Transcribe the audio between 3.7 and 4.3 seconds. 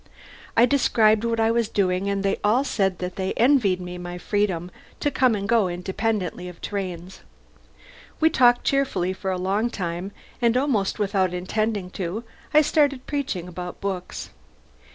me my